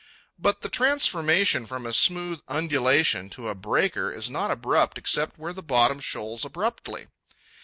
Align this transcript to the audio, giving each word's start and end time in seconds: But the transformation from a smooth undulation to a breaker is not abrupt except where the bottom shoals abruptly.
But 0.39 0.61
the 0.61 0.67
transformation 0.69 1.67
from 1.67 1.85
a 1.85 1.93
smooth 1.93 2.41
undulation 2.47 3.29
to 3.37 3.49
a 3.49 3.53
breaker 3.53 4.11
is 4.11 4.31
not 4.31 4.49
abrupt 4.49 4.97
except 4.97 5.37
where 5.37 5.53
the 5.53 5.61
bottom 5.61 5.99
shoals 5.99 6.43
abruptly. 6.43 7.05